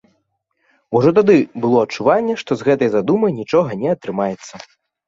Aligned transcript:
Ужо 0.99 1.09
тады 1.17 1.35
было 1.65 1.77
адчуванне, 1.89 2.39
што 2.43 2.51
з 2.61 2.71
гэтай 2.71 2.89
задумы 2.99 3.27
нічога 3.41 3.69
не 3.85 3.89
атрымаецца. 3.97 4.53